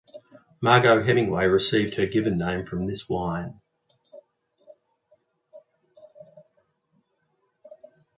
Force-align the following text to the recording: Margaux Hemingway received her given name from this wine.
Margaux 0.61 1.03
Hemingway 1.03 1.45
received 1.45 1.93
her 1.93 2.07
given 2.07 2.35
name 2.35 2.65
from 2.65 2.85
this 2.87 3.07
wine. 3.07 3.59